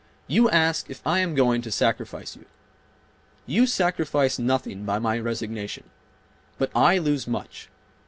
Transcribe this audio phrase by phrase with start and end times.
[0.25, 2.45] You ask if I am going to sacrifice you.
[3.45, 5.91] You sacrifice nothing by my resignation.
[6.57, 7.69] But I lose much.